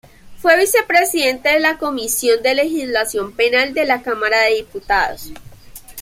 [0.39, 5.31] Fue vicepresidente de la Comisión de Legislación Penal de la Cámara de Diputados.